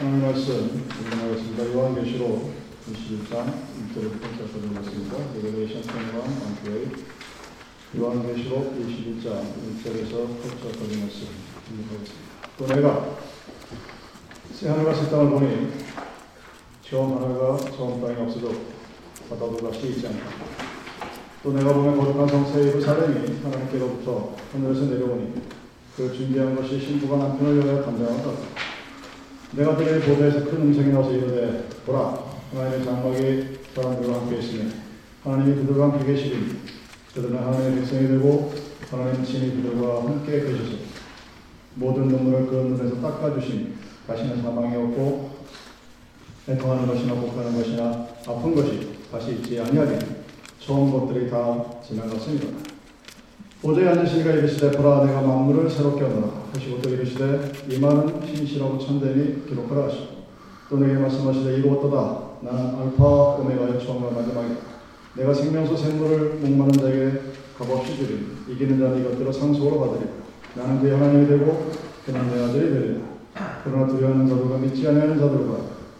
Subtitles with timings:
[0.00, 1.74] 하나님 말씀 읽어나겠습니다.
[1.74, 2.54] 요한계시록
[2.90, 5.16] 21장 1절부터 4절까지 읽겠습니다.
[5.34, 6.90] Revelation 21 on
[7.98, 11.28] 요한계시록 21장 1절에서 8절까지 말씀
[11.68, 12.16] 읽어보겠습니다.
[12.56, 13.14] 또 내가
[14.54, 15.68] 새하늘과 새 땅을 보니
[16.80, 18.72] 처음 하늘과 처음 땅이 없어졌고
[19.28, 20.24] 바다도 다시 있지 않다.
[21.42, 25.34] 또 내가 보면 거룩한 성새 예루살렘이 하나님께로부터 하늘에서 내려오니
[25.94, 28.69] 그 준비한 것이 신부가 남편을 위하여 담당하다.
[29.52, 32.22] 내가 들의 보배에서 큰 음성이 나서 이르되 보라
[32.52, 34.70] 하나님의 장막이 사람들과 함께 있으며
[35.24, 36.56] 하나님이 그들과 함께 계시리니
[37.14, 38.52] 그들은 하나님의 백성이 되고
[38.90, 40.76] 하나님 친히 그들과 함께 계셔서
[41.74, 43.74] 모든 눈물을 그 눈에서 닦아주시니
[44.06, 45.30] 다시는 사망이 없고
[46.48, 50.04] 애통하는 것이나 복하는 것이나 아픈 것이 다시 있지 아니하리니
[50.60, 52.69] 처음 것들이 다 지나갔습니다.
[53.62, 56.28] 보좌에 앉으신 이가 이르시되 보라 내가 만물을 새롭게 하노라.
[56.54, 60.06] 하시고 또 이르시되 이 말은 신실하고 참되니 기록하라 하시고
[60.70, 62.18] 또 내게 말씀하시되 이루었도다?
[62.40, 63.04] 나는 알파
[63.36, 64.60] 오메가의 처음과 마지막이다.
[65.16, 67.20] 내가 생명수 생물을 목마른 자에게
[67.58, 70.10] 값없이 주리니 이기는 자는 이것들을 상속으로 받으리라.
[70.54, 71.70] 나는 그의 하나님이 되고
[72.06, 73.00] 그는 내 아들이 되리라.
[73.62, 75.56] 그러나 두려워하는 자들과 믿지 않는 자들과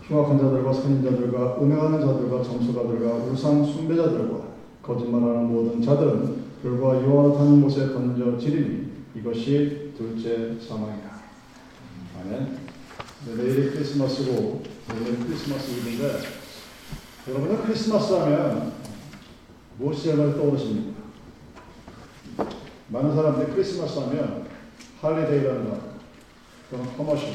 [0.08, 4.38] 흉악한 자들과 선인 자들과 음행하는 자들과 점수가들과 우상 숭배자들과
[4.82, 11.20] 거짓말하는 모든 자들은 불과 유황 못에 던져지리니 이것이 둘째 사망이다.
[12.20, 12.58] 아멘.
[13.26, 16.20] 네, 내일이 크리스마스고 내일 크리스마스 이브인데
[17.28, 18.72] 여러분은 크리스마스 하면
[19.78, 21.00] 무엇이 제일 떠오르십니까?
[22.88, 24.46] 많은 사람들이 크리스마스 하면
[25.00, 25.80] holiday라는 거,
[26.68, 27.30] 그런 commercial,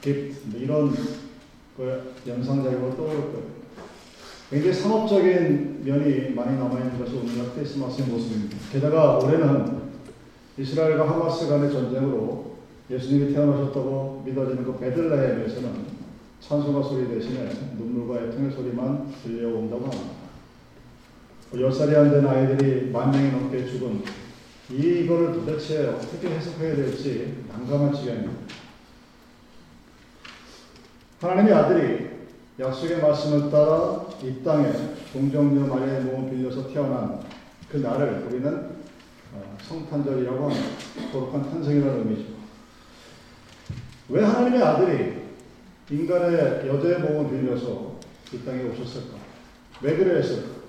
[0.00, 0.94] gift 이런
[1.76, 3.59] 그 연상작으로 떠오를 거예요.
[4.50, 8.56] 굉장히 상업적인 면이 많이 남아있는 것이 오늘날 크리스마스의 모습입니다.
[8.72, 9.80] 게다가 올해는
[10.58, 12.56] 이스라엘과 하마스 간의 전쟁으로
[12.90, 16.00] 예수님이 태어나셨다고 믿어지는 그 베들레헴에서는
[16.40, 20.10] 찬송가 소리 대신에 눈물과 애통의 소리만 들려온다고 합니다.
[21.54, 24.02] 10살이 안 된 아이들이 만 명이 넘게 죽은
[24.70, 28.32] 이거를 도대체 어떻게 해석해야 될지 난감한 지경입니다.
[31.20, 32.10] 하나님의 아들이
[32.58, 34.70] 약속의 말씀을 따라 이 땅에
[35.12, 37.20] 동정녀 마리아의 몸을 빌려서 태어난
[37.70, 38.70] 그 날을 우리는
[39.62, 40.66] 성탄절이라고 합니다.
[41.12, 42.30] 거룩한 탄생이라는 의미죠.
[44.10, 45.22] 왜 하나님의 아들이
[45.90, 47.98] 인간의 여자의 몸을 빌려서
[48.32, 49.16] 이 땅에 오셨을까?
[49.82, 50.60] 왜 그래 했을까?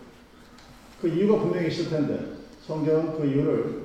[1.02, 3.82] 그 이유가 분명히 있을 텐데 성경은 그 이유를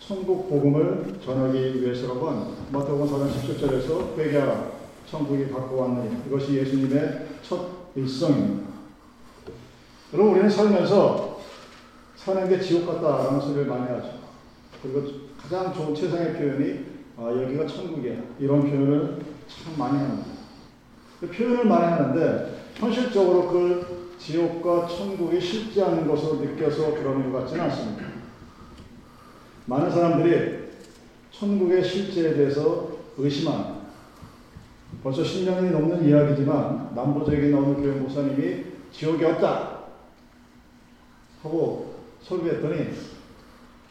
[0.00, 2.62] 천국 복음을 전하기 위해서라고 합니다.
[2.72, 4.72] 마태복음 4장 17절에서 회개하라.
[5.08, 8.73] 천국이 갖고 왔느니 이것이 예수님의 첫 일성입니다.
[10.14, 11.40] 여러분 우리는 살면서
[12.14, 14.20] 사는 게 지옥 같다라는 소리를 많이 하죠.
[14.80, 15.02] 그리고
[15.36, 16.84] 가장 좋은 최상의 표현이
[17.16, 20.28] 아, 여기가 천국이야 이런 표현을 참 많이 합니다.
[21.20, 27.64] 그 표현을 많이 하는데 현실적으로 그 지옥과 천국이 쉽지 않은 것으로 느껴서 그러는 것 같지는
[27.64, 28.04] 않습니다.
[29.66, 30.68] 많은 사람들이
[31.32, 32.88] 천국의 실제에 대해서
[33.18, 33.74] 의심합니다.
[35.02, 39.73] 벌써 10년이 넘는 이야기지만 남부적인 어느 교회 목사님이 지옥이 없다
[41.44, 42.88] 하고 설교했더니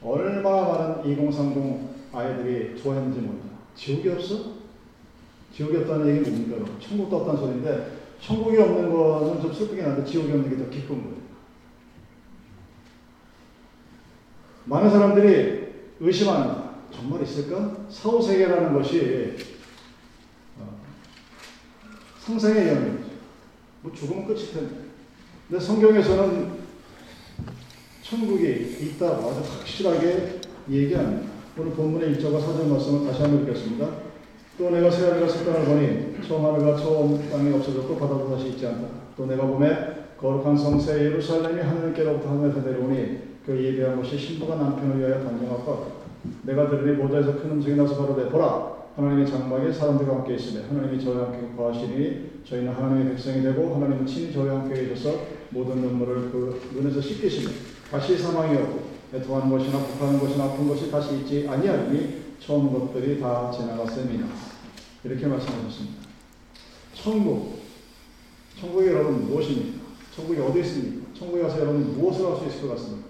[0.01, 3.57] 얼마나 많은 2030 아이들이 좋아했는지 모릅니다.
[3.75, 4.53] 지옥이 없어?
[5.55, 6.79] 지옥이 없다는 얘기 뭡니까?
[6.79, 11.23] 천국도 없다는 소리인데 천국이 없는 거는 좀 슬프긴 한데 지옥이 없는 게 더 기쁜 거예요.
[14.65, 16.73] 많은 사람들이 의심합니다.
[16.91, 17.85] 정말 있을까?
[17.89, 19.37] 사후세계라는 것이
[22.19, 23.09] 상상의 영역이죠.
[23.81, 24.75] 뭐 죽으면 끝일 텐데.
[25.49, 26.52] 근데 성경에서는
[28.13, 31.31] 천국이 있다고 아주 확실하게 얘기합니다.
[31.57, 33.89] 오늘 본문의 1절과 4절 말씀을 다시 한번 읽겠습니다.
[34.55, 38.87] 또 내가 새하늘과 새 땅을 보니 처음 하늘과 처음 땅이 없어졌고 바다도 다시 있지 않다.
[39.17, 39.67] 또 내가 보매
[40.19, 46.03] 거룩한 성새 예루살렘이 하늘께로부터 하늘에서 내려오니 그 예배한 것이 신부가 남편을 위하여 단정하고
[46.43, 51.25] 내가 들으니 모자에서 큰 음성이 나서 바로되 보라 하나님의 장막에 사람들과 함께 있으며 하나님이 저와
[51.25, 55.17] 함께 거하시니 저희는 하나님의 백성이 되고 하나님은 친히 저와 함께 계셔서
[55.49, 58.81] 모든 눈물을 그 눈에서 씻기시며 다시 사망이 없고
[59.13, 64.25] 애통하는 것이나 복하는 것이나 아픈 것이 다시 있지 아니하니 처음 것들이 다 지나갔습니다.
[65.03, 66.01] 이렇게 말씀하셨습니다.
[66.95, 67.61] 천국.
[68.59, 69.83] 천국이 여러분 무엇입니까?
[70.15, 71.05] 천국이 어디 있습니까?
[71.13, 73.09] 천국에 가서 여러분 무엇을 할 수 있을 것 같습니까?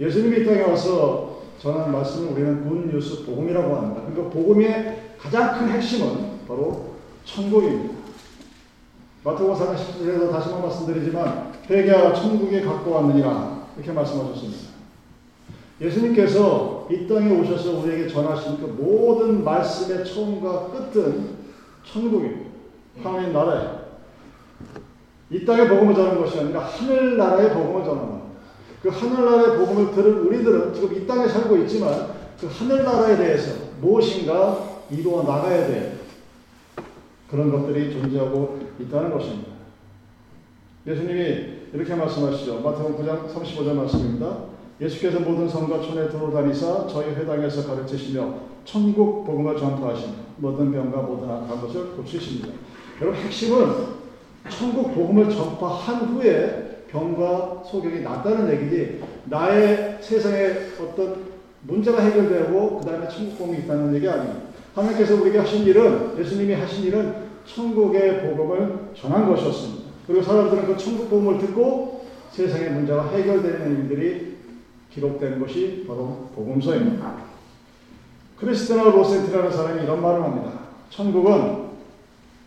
[0.00, 4.02] 예수님이 이 땅에 와서 전하는 말씀을 우리는 굿뉴스 복음이라고 합니다.
[4.08, 6.94] 그러니까 복음의 가장 큰 핵심은 바로
[7.24, 7.94] 천국입니다.
[9.22, 14.68] 마태복음 4장 10절에서 다시 한번 말씀드리지만 회개하라 천국에 갖고 왔느니라 이렇게 말씀하셨습니다.
[15.80, 21.36] 예수님께서 이 땅에 오셔서 우리에게 전하신 그 모든 말씀의 처음과 끝은
[21.84, 22.50] 천국입니다.
[23.02, 23.78] 하나님 나라에
[25.30, 28.28] 이 땅의 복음을 전하는 것이 아니라 하늘나라의 복음을 전하는 겁니다.
[28.82, 32.08] 그 하늘나라의 복음을 들은 우리들은 지금 이 땅에 살고 있지만
[32.40, 35.98] 그 하늘나라에 대해서 무엇인가 이루어 나가야 돼.
[37.30, 39.52] 그런 것들이 존재하고 있다는 것입니다.
[40.86, 42.60] 예수님이 이렇게 말씀하시죠.
[42.60, 44.38] 마태복음 9장 35절 말씀입니다.
[44.80, 48.34] 예수께서 모든 성과 촌에 들어다니사 저희 회당에서 가르치시며
[48.64, 52.48] 천국 복음을 전파하시며 모든 병과 모든 악한 것을 고치십니다.
[53.00, 53.98] 여러분 핵심은
[54.48, 61.28] 천국 복음을 전파한 후에 병과 소경이 낫다는 얘기지 나의 세상에 어떤
[61.62, 64.40] 문제가 해결되고 그 다음에 천국 복음이 있다는 얘기 아닙니다.
[64.74, 67.14] 하나님께서 우리에게 하신 일은 예수님이 하신 일은
[67.44, 69.77] 천국의 복음을 전한 것이었습니다.
[70.08, 74.38] 그리고 사람들은 그 천국 복음을 듣고 세상의 문제가 해결되는 일들이
[74.90, 77.14] 기록된 것이 바로 복음서입니다.
[78.38, 80.60] 크리스티나 로센트라는 사람이 이런 말을 합니다.
[80.88, 81.68] 천국은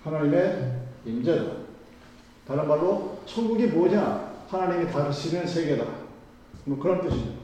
[0.03, 0.73] 하나님의
[1.05, 1.51] 임재다.
[2.47, 4.31] 다른 말로 천국이 뭐냐?
[4.49, 5.85] 하나님이 다스리는 세계다.
[6.65, 7.41] 뭐 그런 뜻입니다.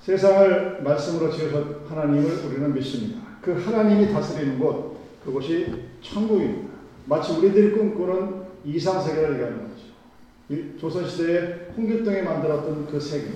[0.00, 3.20] 세상을 말씀으로 지으신 하나님을 우리는 믿습니다.
[3.42, 6.70] 그 하나님이 다스리는 곳, 그곳이 천국입니다.
[7.04, 10.78] 마치 우리들이 꿈꾸는 이상세계를 얘기하는 거죠.
[10.78, 13.28] 조선시대에 홍길동이 만들었던 그 세계,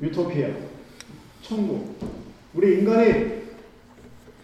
[0.00, 0.48] 유토피아,
[1.42, 1.96] 천국.
[2.54, 3.40] 우리 인간이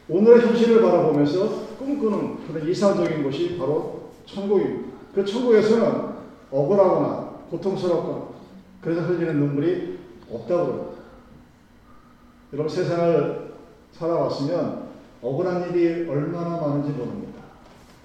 [0.08, 4.96] 오늘의 현실을 바라보면서 꿈꾸는 그런 이상적인 곳이 바로 천국입니다.
[5.14, 6.16] 그 천국에서는
[6.50, 8.28] 억울하거나 고통스럽거나
[8.80, 9.98] 그래서 흘리는 눈물이
[10.30, 10.94] 없다고 그래요.
[12.52, 13.54] 여러분 세상을
[13.92, 14.86] 살아왔으면
[15.22, 17.42] 억울한 일이 얼마나 많은지 모릅니다.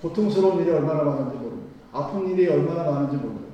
[0.01, 1.70] 고통스러운 일이 얼마나 많은지 모릅니다.
[1.91, 3.47] 아픈 일이 얼마나 많은지 모릅니다.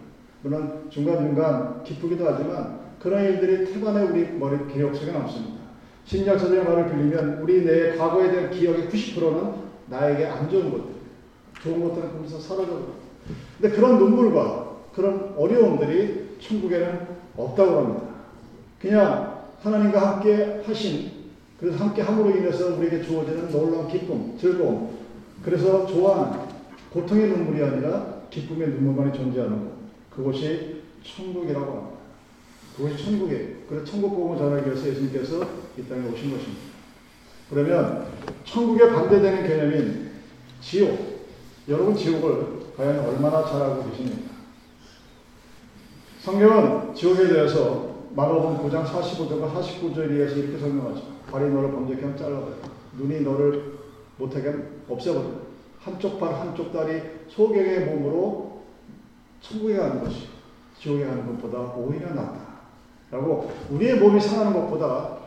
[0.44, 5.58] 물론 중간중간 기쁘기도 하지만 그런 일들이 태반에 우리 머리 기억 속에 남습니다.
[6.06, 9.54] 심리학자들의 말을 빌리면 우리 내 과거에 대한 기억의 90%는
[9.88, 10.86] 나에게 안 좋은 것들,
[11.62, 13.08] 좋은 것들은 거기서 사라져버려.
[13.60, 18.04] 근데 그런 눈물과 그런 어려움들이 천국에는 없다고 합니다.
[18.80, 21.12] 그냥 하나님과 함께 하신,
[21.60, 24.92] 그래서 함께 함으로 인해서 우리에게 주어지는 놀라운 기쁨, 즐거움,
[25.44, 26.40] 그래서 좋아하는
[26.92, 29.72] 고통의 눈물이 아니라 기쁨의 눈물만이 존재하는 것.
[30.16, 31.98] 그것이 천국이라고 합니다.
[32.76, 33.48] 그것이 천국이에요.
[33.68, 35.48] 그래서 천국 복음을 전하기 위해서 예수님께서
[35.78, 36.62] 이 땅에 오신 것입니다.
[37.50, 38.08] 그러면
[38.44, 40.12] 천국에 반대되는 개념인
[40.62, 41.18] 지옥.
[41.70, 44.32] 여러분 지옥을 과연 얼마나 잘 알고 계십니까?
[46.22, 51.04] 성경은 지옥에 대해서 마가복음 9장 45절과 49절에 서 이렇게 설명하죠.
[51.32, 52.56] 발이 너를 범죄케 하면 잘라버려.
[52.98, 53.78] 눈이 너를
[54.18, 55.47] 못하게 하면 없애버려.
[55.80, 58.62] 한쪽 발 한쪽 다리 소경의 몸으로
[59.42, 60.28] 천국에 가는 것이
[60.80, 62.58] 지옥에 가는 것보다 오히려 낫다.
[63.12, 65.18] 라고 우리의 몸이 상하는 것보다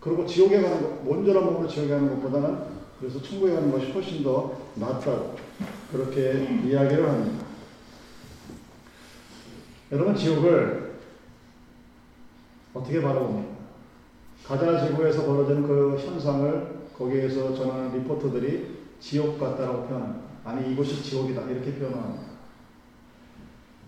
[0.00, 2.58] 그리고 지옥에 가는 것, 온전한 몸으로 지옥에 가는 것보다는
[3.00, 5.36] 그래서 천국에 가는 것이 훨씬 더 낫다고
[5.92, 7.46] 그렇게 이야기를 합니다.
[9.90, 10.98] 여러분 지옥을
[12.74, 13.58] 어떻게 바라봅니까?
[14.44, 20.28] 가자 지구에서 벌어지는 그 현상을 거기에서 전하는 리포터들이 지옥 같다라고 표현합니다.
[20.44, 22.22] 아니 이곳이 지옥이다 이렇게 표현합니다.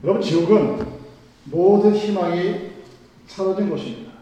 [0.05, 0.87] 여러분 지옥은
[1.45, 2.71] 모든 희망이
[3.27, 4.13] 사라진 것입니다.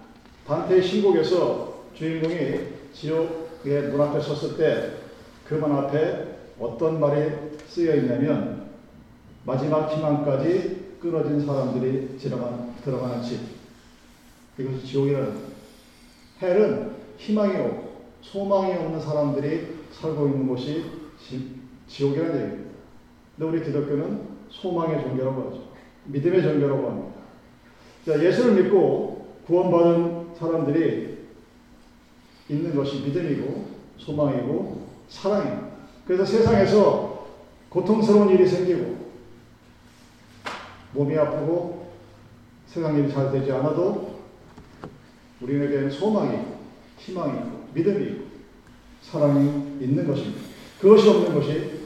[0.46, 2.60] 단테의 신곡에서 주인공이
[2.92, 4.98] 지옥의 문 앞에 섰을 때
[5.48, 6.26] 그 문 앞에
[6.60, 7.32] 어떤 말이
[7.68, 8.68] 쓰여 있냐면
[9.44, 13.40] 마지막 희망까지 끊어진 사람들이 들어가는, 들어가는 집.
[14.58, 15.32] 이것이 지옥이라는
[16.42, 20.84] 헬은 희망이 없고 소망이 없는 사람들이 살고 있는 곳이
[21.18, 21.56] 지,
[21.88, 22.70] 지옥이라는 얘기입니다.
[23.36, 25.68] 근데 우리 기독교는 소망의 종교라고 하죠.
[26.04, 27.18] 믿음의 종교라고 합니다.
[28.06, 31.18] 자, 예수를 믿고 구원받은 사람들이
[32.48, 33.66] 있는 것이 믿음이고
[33.98, 35.68] 소망이고 사랑입니다.
[36.06, 37.26] 그래서 세상에서
[37.68, 39.08] 고통스러운 일이 생기고
[40.94, 41.92] 몸이 아프고
[42.66, 44.18] 세상 일이 잘 되지 않아도
[45.40, 46.38] 우리에게는 소망이
[46.98, 47.38] 희망이
[47.74, 48.27] 믿음이
[49.02, 50.40] 사랑이 있는 것입니다.
[50.80, 51.80] 그것이 없는 것이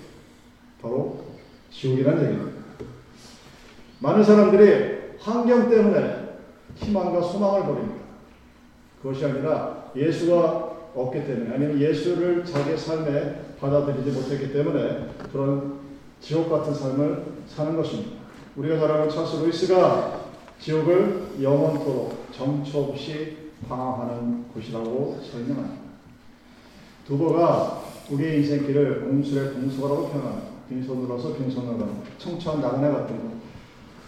[0.81, 1.25] 바로
[1.71, 2.53] 지옥이라는 얘기입니다.
[4.01, 6.39] 많은 사람들이 환경 때문에
[6.77, 8.03] 희망과 소망을 버립니다.
[9.01, 15.81] 그것이 아니라 예수가 없기 때문에 아니면 예수를 자기의 삶에 받아들이지 못했기 때문에 그런
[16.21, 18.23] 지옥 같은 삶을 사는 것입니다.
[18.57, 20.21] 우리가 잘 아는 찰스 루이스가
[20.61, 25.82] 지옥을 영원토록 정처 없이 방황하는 곳이라고 설명합니다.
[27.07, 30.53] 두보가 우리의 인생길을 옹술의 공수라고 표현합니다.
[30.69, 33.33] 빈손으로서 빈손으로 청초한 나그네 같은 것.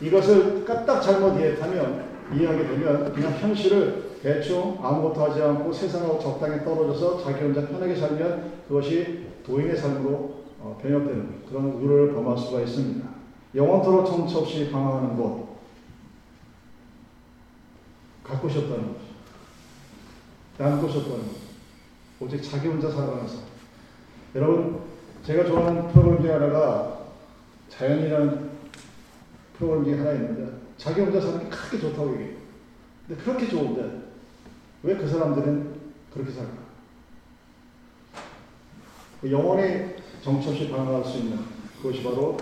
[0.00, 7.22] 이것을 까딱 잘못 이해하면 이해하게 되면 그냥 현실을 대충 아무것도 하지 않고 세상하고 적당히 떨어져서
[7.22, 13.06] 자기 혼자 편하게 살면 그것이 도인의 삶으로 어, 병역되는 그런 우를 범할 수가 있습니다.
[13.54, 15.58] 영원토록 정처 없이 방황하는 곳
[18.24, 19.04] 갖고 싶다는 거죠.
[20.56, 21.43] 남고 싶다는 거죠.
[22.21, 23.40] 오직 자기 혼자 살아가는 삶.
[24.35, 24.80] 여러분
[25.25, 26.99] 제가 좋아하는 프로그램 중에 하나가
[27.71, 28.50] 자연이라는
[29.59, 32.37] 프로그램 중에 하나 있는데 자기 혼자 사는 게 크게 좋다고 얘기해요.
[33.06, 34.02] 근데 그렇게 좋은데
[34.83, 35.75] 왜 그 사람들은
[36.12, 36.52] 그렇게 살까?
[39.21, 41.38] 그 영원히 정처 없이 방황할 수 있는
[41.80, 42.37] 그것이 바로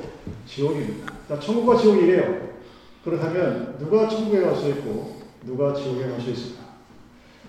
[0.47, 1.12] 지옥입니다.
[1.29, 2.49] 자, 천국과 지옥이 이래요.
[3.05, 6.62] 그렇다면 누가 천국에 갈 수 있고 누가 지옥에 갈 수 있을까?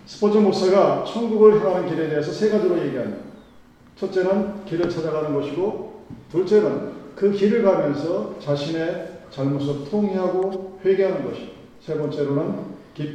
[0.06, 3.24] 스포츠 목사가 천국을 향하는 길에 대해서 세 가지로 얘기합니다.
[3.96, 12.74] 첫째는 길을 찾아가는 것이고 둘째는 그 길을 가면서 자신의 잘못을 통회하고 회개하는 것이고 세 번째로는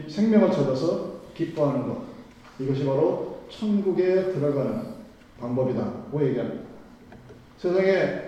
[0.09, 1.99] 생명을 찾아서 기뻐하는 것.
[2.59, 4.83] 이것이 바로 천국에 들어가는
[5.40, 6.62] 방법이다고 얘기합니다.
[7.59, 8.23] 세상에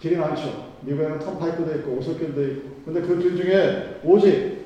[0.00, 0.70] 길이 많죠.
[0.82, 2.70] 미국에는 턴파이프도 있고 오솔길도 있고.
[2.86, 4.59] 근데 그 길 중에 오직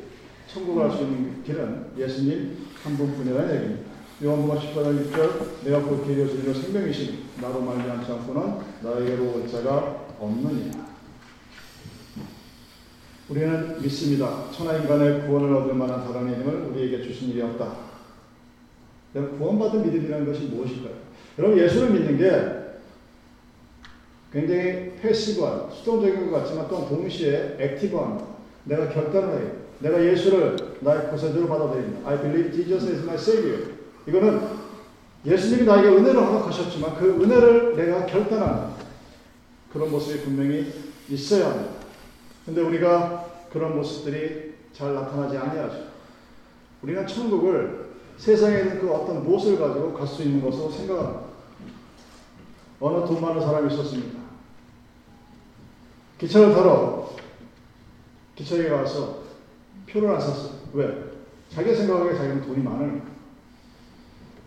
[0.55, 3.91] 천국을 갈수 있는 길은 예수님 한 분뿐이라는 얘기입니다.
[4.23, 10.85] 요한복음 14장 6절 내가 곧 길이요 진리요 생명이시니 나로 말미암지 않고는 나에게로 올 자가 없느니라.
[13.29, 14.49] 우리는 믿습니다.
[14.53, 17.75] 천하 인간의 구원을 얻을 만한 다른 힘을 우리에게 주신 일이 없다.
[19.13, 20.95] 구원받은 믿음이라는 것이 무엇일까요?
[21.39, 22.65] 여러분 예수를 믿는 게
[24.33, 28.25] 굉장히 passive한, 수동적인 것 같지만 또 동시에 active한
[28.65, 29.64] 내가 결단을 해요.
[29.81, 32.09] 내가 예수를 나의 구세주로 받아들인다.
[32.09, 33.75] I believe Jesus is my Savior.
[34.07, 34.41] 이거는
[35.25, 38.75] 예수님이 나에게 은혜를 허락하셨지만 그 은혜를 내가 결단하는
[39.73, 40.73] 그런 모습이 분명히
[41.09, 41.73] 있어야 합니다.
[42.45, 45.89] 근데 우리가 그런 모습들이 잘 나타나지 아니하죠.
[46.83, 47.85] 우리는 천국을
[48.19, 51.21] 세상에 있는 그 어떤 무엇을 가지고 갈 수 있는 것으로 생각합니다.
[52.81, 54.19] 어느 돈 많은 사람이 있었습니다.
[56.19, 57.11] 기차를 타러
[58.37, 59.24] 기차에 가서
[59.91, 60.55] 표를 안 샀어요.
[60.73, 61.05] 왜?
[61.51, 63.07] 자기 생각하기에 자기는 돈이 많으니까.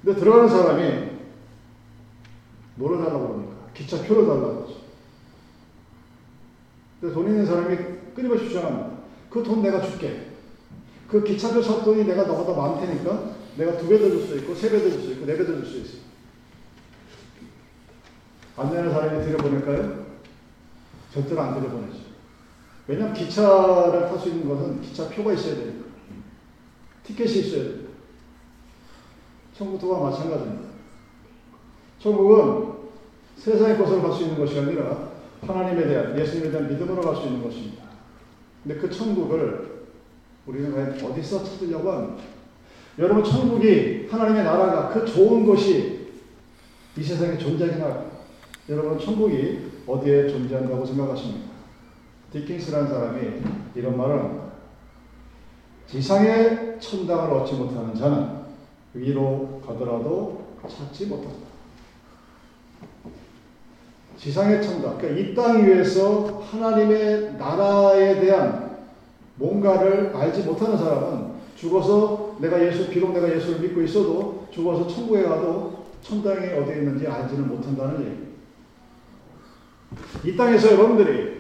[0.04, 1.10] 근데 들어가는 사람이
[2.76, 3.56] 뭐를 달라고 그러니까?
[3.74, 4.78] 기차 표를 달라고 하죠.
[7.00, 7.78] 근데 돈 있는 사람이
[8.16, 8.98] 끊임없이 주장합니다.
[9.30, 10.28] 그 돈 내가 줄게.
[11.08, 14.70] 그 기차표 살 돈이 내가 너보다 많테니까 내가 두 배 더 줄 수 있고, 세
[14.70, 15.98] 배 더 줄 수 있고, 네 배 더 줄 수 있어.
[18.58, 20.06] 안 내는 사람이 들여보낼까요?
[21.14, 22.07] 절대로 안 들여보내죠.
[22.88, 25.86] 왜냐하면 기차를 탈 수 있는 것은 기차 표가 있어야 되니까.
[27.04, 27.88] 티켓이 있어야 돼요.
[29.58, 30.70] 천국도가 마찬가지입니다.
[32.00, 32.78] 천국은
[33.38, 35.10] 세상의 것으로 갈 수 있는 것이 아니라
[35.42, 37.84] 하나님에 대한, 예수님에 대한 믿음으로 갈 수 있는 것입니다.
[38.64, 39.88] 근데 그 천국을
[40.46, 42.24] 우리는 과연 어디서 찾으려고 합니다.
[43.00, 46.08] 여러분, 천국이, 하나님의 나라가 그 좋은 것이
[46.98, 48.06] 이 세상에 존재하나
[48.70, 51.57] 여러분, 천국이 어디에 존재한다고 생각하십니까?
[52.32, 53.42] 디킨스라는 사람이
[53.76, 54.48] 이런 말을.
[55.88, 58.42] 지상의 천당을 얻지 못하는 자는
[58.94, 61.48] 위로 가더라도 찾지 못한다.
[64.18, 68.78] 지상의 천당, 그러니까 이 땅 위에서 하나님의 나라에 대한
[69.36, 75.86] 뭔가를 알지 못하는 사람은 죽어서 내가 예수, 비록 내가 예수를 믿고 있어도 죽어서 천국에 가도
[76.02, 78.28] 천당이 어디에 있는지 알지는 못한다는
[80.24, 80.32] 얘기.
[80.32, 81.38] 이 땅에서 여러분들이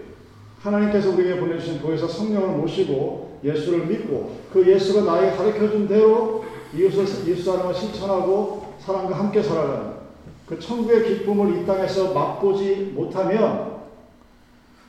[0.59, 6.43] 하나님께서 우리에게 보내주신 교회에서 성령을 모시고 예수를 믿고 그 예수가 나에게 가르쳐 준 대로
[6.75, 9.97] 이웃을, 이웃 사랑을 실천하고 사람과 함께 살아가는
[10.47, 13.77] 그 천국의 기쁨을 이 땅에서 맛보지 못하면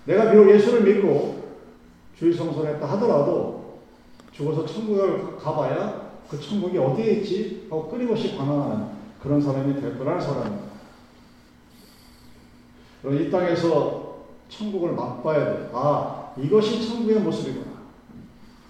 [0.04, 1.42] 내가 비록 예수를 믿고
[2.18, 3.80] 주일 성소를 했다 하더라도
[4.32, 8.86] 죽어서 천국을 가봐야 그 천국이 어디에 있지 하고 끊임없이 반항하는
[9.22, 10.68] 그런 사람이 될 거라는 사람입니다.
[13.10, 14.07] 이 땅에서
[14.48, 15.70] 천국을 맛봐야 돼.
[15.72, 17.66] 아, 이것이 천국의 모습이구나.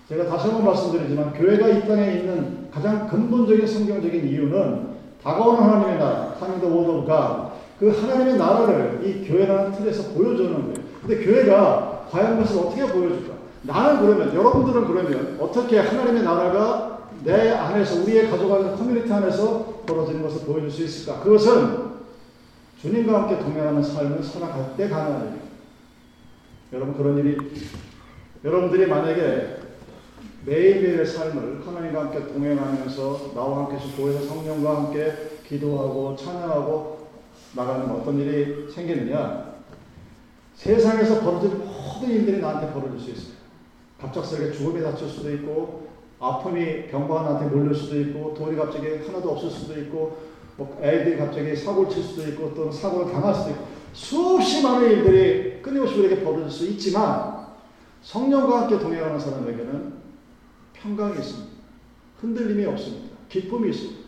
[0.09, 4.89] 제가 다시 한번 말씀드리지만 교회가 이 땅에 있는 가장 근본적인 성경적인 이유는
[5.23, 7.53] 다가오는 하나님의 나라, coming the world of God.
[7.79, 10.89] 그 하나님의 나라를 이 교회라는 틀에서 보여주는 거예요.
[11.01, 13.35] 근데 교회가 과연 그것을 어떻게 보여줄까?
[13.63, 20.47] 나는 그러면, 여러분들은 그러면 어떻게 하나님의 나라가 내 안에서, 우리의 가족안에 커뮤니티 안에서 벌어지는 것을
[20.47, 21.21] 보여줄 수 있을까?
[21.21, 21.89] 그것은
[22.81, 25.48] 주님과 함께 동행하는 삶을 살아갈 때 가능한 일이에요.
[26.71, 27.37] 여러분, 그런 일이,
[28.45, 29.57] 여러분들이 만약에
[30.45, 35.13] 매일매일의 삶을 하나님과 함께 동행하면서 나와 함께 교회에서 성령과 함께
[35.47, 37.09] 기도하고 찬양하고
[37.57, 39.55] 나가는 어떤 일이 생기느냐?
[40.57, 43.39] 세상에서 벌어질 모든 일들이 나한테 벌어질 수 있어요.
[43.99, 45.89] 갑작스럽게 죽음에 다칠 수도 있고,
[46.21, 50.19] 아픔이 병과가 나한테 몰릴 수도 있고, 돈이 갑자기 하나도 없을 수도 있고,
[50.59, 55.61] 뭐 애들이 갑자기 사고를 칠 수도 있고 또는 사고를 당할 수도 있고 수없이 많은 일들이
[55.61, 57.49] 끊임없이 우리에게 벌어질 수 있지만
[58.01, 59.93] 성령과 함께 동행하는 사람에게는
[60.73, 61.49] 평강이 있습니다.
[62.21, 63.17] 흔들림이 없습니다.
[63.29, 63.99] 기쁨이 있습니다.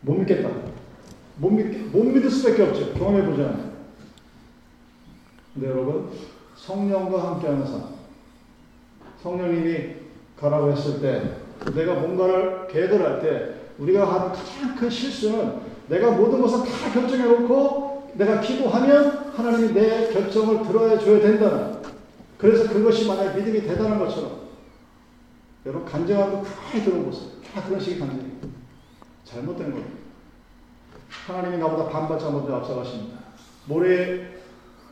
[0.00, 0.50] 못 믿겠다.
[1.36, 2.94] 못, 믿, 못 믿을 수밖에 없죠.
[2.94, 3.70] 경험해보잖아요.
[5.54, 6.10] 근데 여러분,
[6.56, 7.84] 성령과 함께하는 삶.
[9.22, 9.94] 성령님이
[10.36, 11.36] 가라고 했을 때,
[11.72, 17.95] 내가 뭔가를 계획을 할 때, 우리가 하는 가장 큰 실수는 내가 모든 것을 다 결정해놓고
[18.16, 21.76] 내가 기도하면 하나님이 내 결정을 들어야 줘야 된다는.
[22.38, 24.46] 그래서 그것이 만약 믿음이 대단한 것처럼
[25.64, 27.30] 여러분 거 가만히 들어보세요.
[27.52, 28.36] 다 그런 식의 간증이에요.
[29.24, 29.86] 잘못된 거예요.
[31.26, 33.18] 하나님이 나보다 반 발짝 먼저 앞서가십니다.
[33.66, 34.36] 모래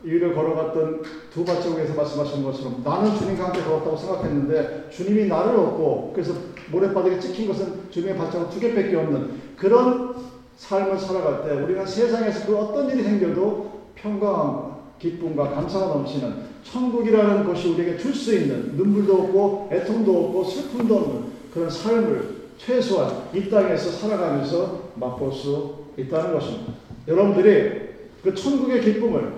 [0.03, 1.01] 위를 걸어갔던
[1.31, 6.33] 두 발자국에서 말씀하신 것처럼 나는 주님과 함께 걸었다고 생각했는데 주님이 나를 얻고 그래서
[6.71, 10.14] 모래바닥에 찍힌 것은 주님의 발자국 두 개밖에 없는 그런
[10.57, 17.69] 삶을 살아갈 때 우리가 세상에서 그 어떤 일이 생겨도 평강함과 기쁨과 감사가 넘치는 천국이라는 것이
[17.73, 23.91] 우리에게 줄 수 있는 눈물도 없고 애통도 없고 슬픔도 없는 그런 삶을 최소한 이 땅에서
[23.91, 26.73] 살아가면서 맛볼 수 있다는 것입니다.
[27.07, 27.85] 여러분들이
[28.23, 29.31] 그 천국의 기쁨을,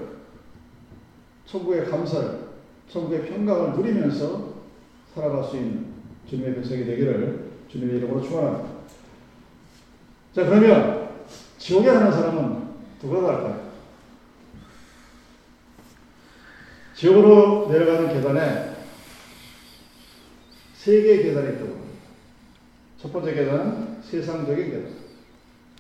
[1.46, 2.48] 천국의 감사를,
[2.90, 4.54] 천국의 평강을 누리면서
[5.14, 5.88] 살아갈 수 있는
[6.30, 8.70] 주님의 백성이 되기를 주님의 이름으로 축원합니다.
[10.34, 11.07] 자 그러면
[11.58, 12.68] 지옥에 가는 사람은
[13.02, 13.68] 누가 갈까요?
[16.96, 18.76] 지옥으로 내려가는 계단에
[20.74, 21.98] 세 개의 계단이 있다고 합니다.
[23.00, 24.96] 첫 번째 계단은 세상적인 계단,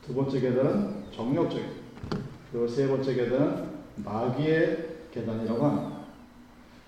[0.06, 1.66] 두 번째 계단은 정력적인,
[2.52, 5.97] 그리고 세 번째 계단은 마귀의 계단이라고 합니다.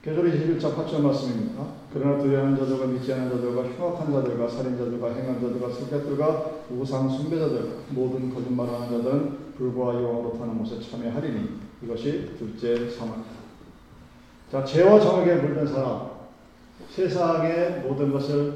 [0.01, 1.67] 계절이 21장 8절 말씀입니다.
[1.93, 8.33] 그러나 두려워하는 자들과 믿지 않는 자들과 흉악한 자들과 살인자들과 행한 자들과 슬퍼들과 우상 숭배자들 모든
[8.33, 11.49] 거짓말하는 자들은 불과 여호와로 타는 못에 참여하리니
[11.83, 13.29] 이것이 둘째 사망이다.
[14.49, 16.11] 자, 죄와 정욕에 물든 사람,
[16.89, 18.53] 세상의 모든 것을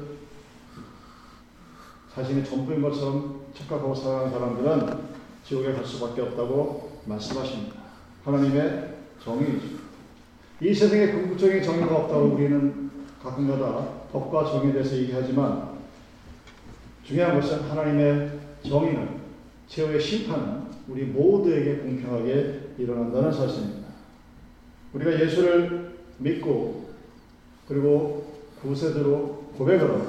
[2.14, 4.98] 자신이 전부인 것처럼 착각하고 살아가는 사람들은
[5.44, 7.76] 지옥에 갈 수밖에 없다고 말씀하십니다.
[8.24, 9.83] 하나님의 정의이죠.
[10.60, 12.90] 이 세상에 궁극적인 정의가 없다고 우리는
[13.20, 15.74] 가끔가다 법과 정의에 대해서 얘기하지만
[17.02, 19.08] 중요한 것은 하나님의 정의는
[19.66, 23.88] 최후의 심판은 우리 모두에게 공평하게 일어난다는 사실입니다.
[24.92, 26.90] 우리가 예수를 믿고
[27.66, 30.06] 그리고 구세주로 고백을 하고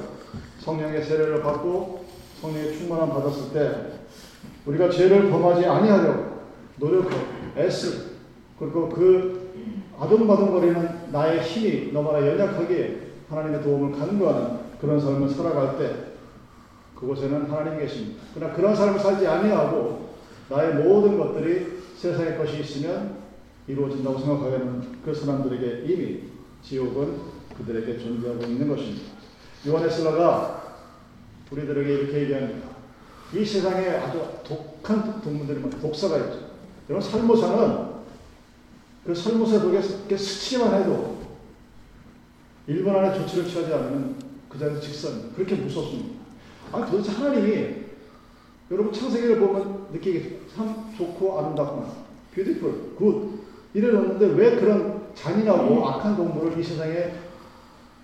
[0.60, 2.06] 성령의 세례를 받고
[2.42, 4.00] 성령의 충만함 받았을 때
[4.66, 6.42] 우리가 죄를 범하지 아니하려고
[6.78, 7.26] 노력하고
[7.58, 8.12] 애쓰
[8.60, 9.45] 그리고 그
[10.00, 15.96] 아둥바둥거리는 나의 힘이 너무나 연약하기에 하나님의 도움을 간구하는 그런 삶을 살아갈 때
[17.00, 18.22] 그곳에는 하나님 계십니다.
[18.34, 20.10] 그러나 그런 삶을 살지 아니하고
[20.50, 23.16] 나의 모든 것들이 세상의 것이 있으면
[23.68, 26.24] 이루어진다고 생각하는 그 사람들에게 이미
[26.62, 29.14] 지옥은 그들에게 존재하고 있는 것입니다.
[29.68, 30.64] 요한 에슬라가
[31.52, 32.68] 우리들에게 이렇게 얘기합니다.
[33.34, 36.40] 이 세상에 아주 독한 동물들이 많 독사가 있죠.
[36.90, 37.95] 여러분 살모사는
[39.06, 41.18] 그 살모사 독에 스치기만 해도
[42.68, 44.16] 1분 안에 조치를 취하지 않으면
[44.50, 46.16] 그 자리에서 직선 그렇게 무섭습니다.
[46.72, 47.86] 아니 도대체 하나님이
[48.72, 51.88] 여러분 창세기를 보면 느끼게 참 좋고 아름답구나.
[52.34, 53.46] beautiful, good.
[53.76, 57.14] 이래놓는데 왜 그런 잔인하고 악한 동물을 이 세상에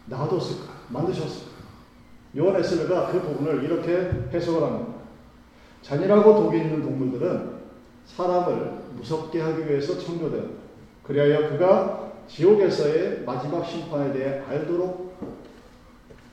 [0.05, 0.71] 놔뒀을까?
[0.89, 1.51] 만드셨을까?
[2.37, 4.93] 요한 웨슬레가 그 부분을 이렇게 해석을 합니다.
[5.81, 7.61] 잔인하고 독이 있는 동물들은
[8.05, 10.61] 사람을 무섭게 하기 위해서 창조되었다.
[11.12, 15.13] 그리하여 그가 지옥에서의 마지막 심판에 대해 알도록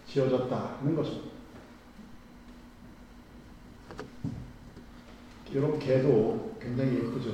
[0.06, 1.28] 지어졌다는 것입니다.
[5.56, 7.32] 여러분 개도 굉장히 예쁘죠.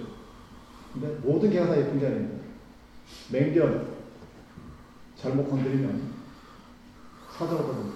[0.94, 2.44] 근데 모든 개가 다 예쁜 게 아닙니다.
[3.30, 3.88] 맹견
[5.16, 6.14] 잘못 건드리면
[7.38, 7.92] 되는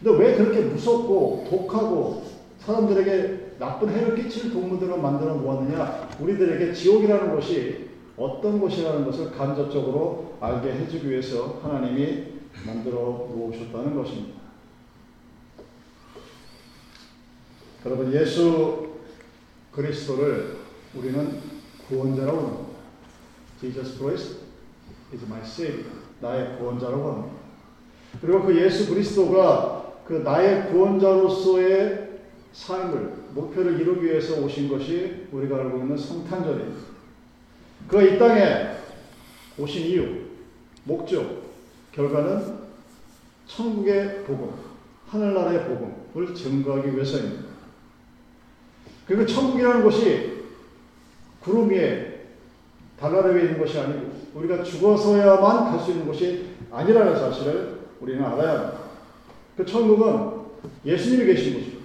[0.00, 2.26] 근데 왜 그렇게 무섭고 독하고
[2.60, 6.10] 사람들에게 나쁜 해를 끼칠 동물들을 만들어 놓았느냐?
[6.20, 7.85] 우리들에게 지옥이라는 것이
[8.16, 14.40] 어떤 곳이라는 것을 간접적으로 알게 해주기 위해서 하나님이 만들어 놓으셨다는 것입니다.
[17.84, 18.88] 여러분 예수
[19.70, 20.56] 그리스도를
[20.94, 21.40] 우리는
[21.88, 22.64] 구원자라고 합니다.
[23.60, 24.36] Jesus Christ
[25.12, 25.90] is my Savior.
[26.20, 27.36] 나의 구원자라고 합니다.
[28.20, 32.20] 그리고 그 예수 그리스도가 그 나의 구원자로서의
[32.52, 36.95] 삶을 목표를 이루기 위해서 오신 것이 우리가 알고 있는 성탄절입니다.
[37.88, 38.76] 그가 이 땅에
[39.58, 40.22] 오신 이유,
[40.84, 41.44] 목적,
[41.92, 42.66] 결과는
[43.46, 44.52] 천국의 복음,
[45.08, 47.44] 하늘나라의 복음을 증거하기 위해서입니다.
[49.06, 50.42] 그리고 천국이라는 곳이
[51.40, 52.26] 구름 위에
[52.98, 58.58] 달나라 위에 있는 것이 아니고 우리가 죽어서야만 갈 수 있는 곳이 아니라는 사실을 우리는 알아야
[58.58, 58.78] 합니다.
[59.56, 60.46] 그 천국은
[60.84, 61.76] 예수님이 계신 곳이고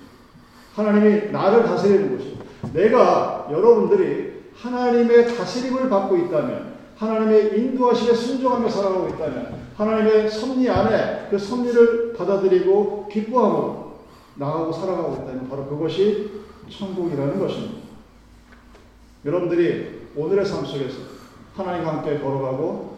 [0.74, 4.31] 하나님이 나를 다스리는 곳이고 내가 여러분들이
[4.62, 13.08] 하나님의 다스림을 받고 있다면 하나님의 인도하심에 순종하며 살아가고 있다면 하나님의 섭리 안에 그 섭리를 받아들이고
[13.12, 14.02] 기뻐하고
[14.36, 16.32] 나가고 살아가고 있다면 바로 그것이
[16.70, 17.82] 천국이라는 것입니다.
[19.26, 21.00] 여러분들이 오늘의 삶 속에서
[21.56, 22.98] 하나님과 함께 걸어가고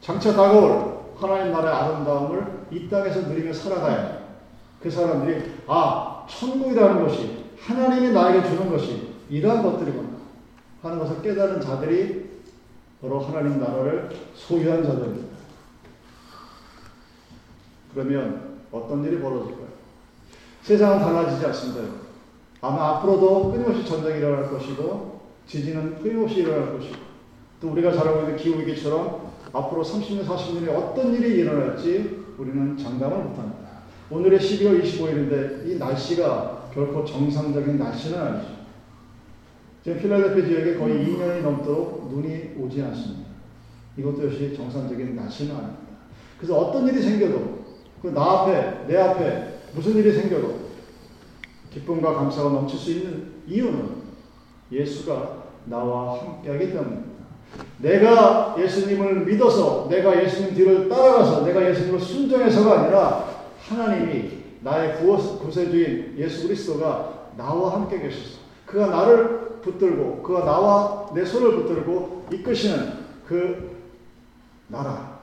[0.00, 4.22] 장차 다가올 하나님 나라의 아름다움을 이 땅에서 누리며 살아가야
[4.82, 10.11] 그 사람들이 아 천국이라는 것이 하나님이 나에게 주는 것이 이러한 것들이구나
[10.82, 12.30] 하는 것을 깨달은 자들이
[13.00, 15.36] 바로 하나님 나라를 소유한 자들입니다.
[17.94, 19.68] 그러면 어떤 일이 벌어질까요?
[20.62, 21.94] 세상은 달라지지 않습니다.
[22.60, 26.96] 아마 앞으로도 끊임없이 전쟁이 일어날 것이고 지진은 끊임없이 일어날 것이고
[27.60, 33.62] 또 우리가 잘 알고 있는 기후위기처럼 앞으로 30년, 40년에 어떤 일이 일어날지 우리는 장담을 못합니다.
[34.10, 38.61] 오늘의 12월 25일인데 이 날씨가 결코 정상적인 날씨는 아니죠.
[39.82, 43.30] 지금 필라델피아 지역에 거의 2년이 넘도록 눈이 오지 않습니다.
[43.96, 45.82] 이것도 역시 정상적인 날씨는 아닙니다.
[46.38, 47.62] 그래서 어떤 일이 생겨도
[48.02, 50.62] 그 나 앞에, 내 앞에 무슨 일이 생겨도
[51.72, 54.02] 기쁨과 감사가 넘칠 수 있는 이유는
[54.72, 57.12] 예수가 나와 함께하기 때문입니다.
[57.78, 63.28] 내가 예수님을 믿어서 내가 예수님 뒤를 따라가서 내가 예수님을 순종해서가 아니라
[63.68, 71.56] 하나님이 나의 구세주인 예수 그리스도가 나와 함께 계셔서 그가 나를 붙들고 그가 나와 내 손을
[71.56, 72.92] 붙들고 이끄시는
[73.26, 73.76] 그
[74.68, 75.20] 나라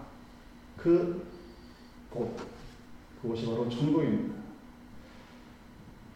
[0.78, 1.30] 그
[2.10, 2.36] 곳
[3.22, 4.36] 그곳이 바로 천국입니다.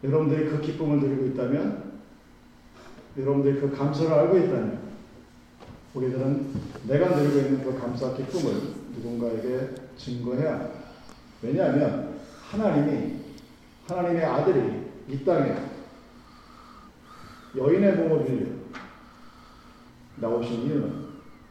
[0.02, 2.00] 여러분들이 그 기쁨을 누리고 있다면
[3.16, 4.84] 여러분들이 그 감사를 알고 있다면
[5.94, 6.54] 우리들은
[6.88, 8.60] 내가 누리고 있는 그 감사 기쁨을
[8.96, 10.78] 누군가에게 증거해야 합니다.
[11.42, 13.14] 왜냐하면 하나님이
[13.86, 15.54] 하나님의 아들이 이 땅에
[17.56, 18.46] 여인의 빌려
[20.16, 21.04] 나오신 이유는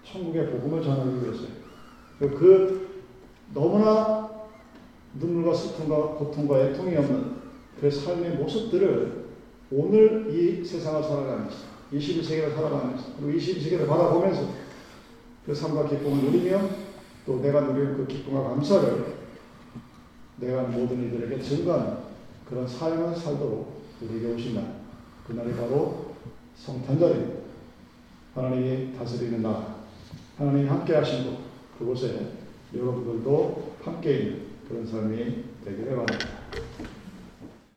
[0.05, 1.63] 천국의 복음을 전하기 위해서예요.
[2.19, 3.03] 그
[3.53, 4.29] 너무나
[5.15, 7.33] 눈물과 슬픔과 고통과 애통이 없는
[7.79, 9.23] 그 삶의 모습들을
[9.71, 11.57] 오늘 이 세상을 살아가면서
[11.91, 14.47] 21세기를 살아가면서 그리고 22세기를 바라보면서
[15.45, 16.61] 그 삶과 기쁨을 누리며
[17.25, 19.17] 또 내가 누리는 그 기쁨과 감사를
[20.37, 21.97] 내가 모든 이들에게 증거하는
[22.49, 24.82] 그런 삶을 살도록 우리에게 오신 날
[25.27, 26.13] 그날이 바로
[26.55, 27.43] 성탄절입니다.
[28.35, 29.75] 하나님이 다스리는 나라
[30.37, 31.37] 하나님이 함께 곳
[31.77, 32.33] 그곳에
[32.73, 36.32] 여러분들도 함께 있는 그런 삶이 되기를 바랍니다.